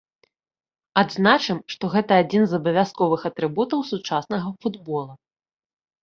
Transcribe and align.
Адзначым, 1.01 1.57
што 1.73 1.83
гэта 1.95 2.11
адзін 2.21 2.43
з 2.53 2.57
абавязковых 2.59 3.21
атрыбутаў 3.29 3.79
сучаснага 3.91 4.49
футбола. 4.65 5.13